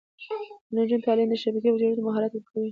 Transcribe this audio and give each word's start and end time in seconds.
د 0.69 0.71
نجونو 0.77 1.05
تعلیم 1.05 1.27
د 1.31 1.35
شبکې 1.43 1.69
جوړولو 1.81 2.05
مهارت 2.07 2.31
ورکوي. 2.33 2.69